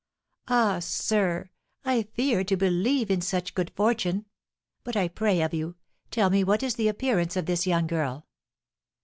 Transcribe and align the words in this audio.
"Ah, 0.47 0.79
sir, 0.79 1.51
I 1.85 2.01
fear 2.01 2.43
to 2.45 2.57
believe 2.57 3.11
in 3.11 3.21
such 3.21 3.53
good 3.53 3.69
fortune; 3.75 4.25
but, 4.83 4.97
I 4.97 5.07
pray 5.07 5.41
of 5.43 5.53
you, 5.53 5.75
tell 6.09 6.31
me 6.31 6.43
what 6.43 6.63
is 6.63 6.73
the 6.73 6.87
appearance 6.87 7.35
of 7.37 7.45
this 7.45 7.67
young 7.67 7.85
girl?" 7.85 8.25